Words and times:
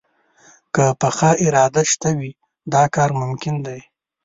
که 0.75 0.85
پخه 1.01 1.31
اراده 1.45 1.83
شته 1.91 2.09
وي، 2.17 2.31
دا 2.71 2.83
کار 2.95 3.09
ممکن 3.21 3.55
دی 3.65 3.79